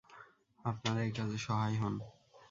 [0.65, 1.93] আপনারা এ কাজে সহায় হোন।